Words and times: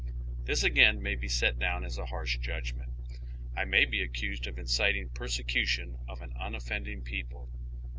This 0.45 0.63
again 0.63 0.99
may 1.03 1.15
he 1.15 1.27
set 1.27 1.59
down 1.59 1.83
as 1.85 1.99
a 1.99 2.07
harsh 2.07 2.39
judgment. 2.39 2.91
I 3.55 3.65
may 3.65 3.85
be 3.85 4.01
accused 4.01 4.47
of 4.47 4.57
inciting 4.57 5.09
persecution 5.09 5.99
of 6.07 6.23
an 6.23 6.33
unoffending 6.39 7.03
people. 7.03 7.51